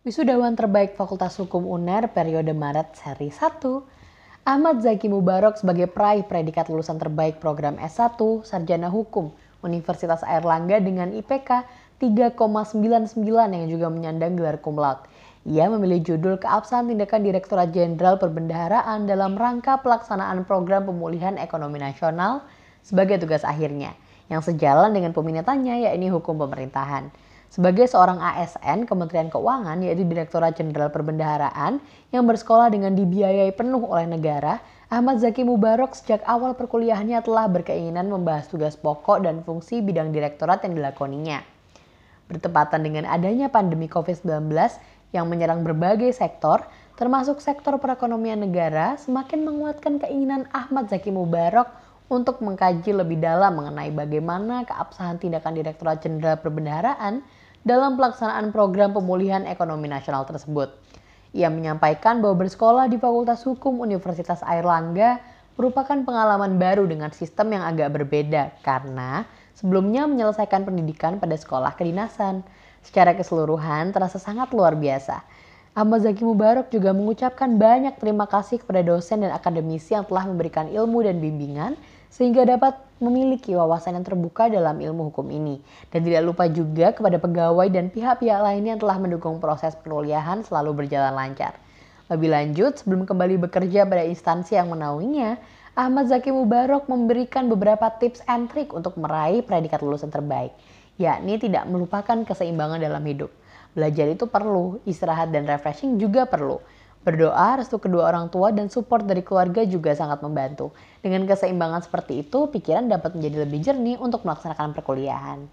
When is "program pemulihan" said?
20.48-21.36, 58.50-59.46